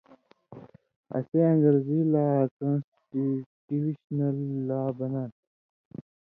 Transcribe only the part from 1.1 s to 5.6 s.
اسے اَن٘گرزی لا کانسٹِٹیوشنل لاء بناں تھہ۔